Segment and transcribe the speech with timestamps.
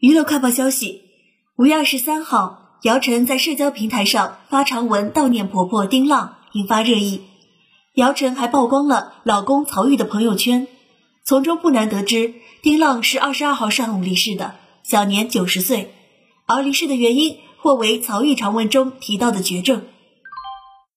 [0.00, 1.02] 娱乐快报消息
[1.56, 7.22] 五月二十三号姚晨在社交平台上发长文悼念婆婆丁浪引发热议。
[7.94, 10.68] 姚晨还曝光了老公曹郁的朋友圈
[11.24, 15.92] 从中不难得知丁浪是二十二号上午离世的享年九十岁。
[16.46, 19.82] 而离世的原因或为曹郁长文中提到的绝症。